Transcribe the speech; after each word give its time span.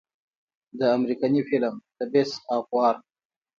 د 0.79 0.81
امريکني 0.97 1.41
فلم 1.49 1.75
The 1.99 2.05
Beast 2.11 2.35
of 2.55 2.63
War 2.75 2.95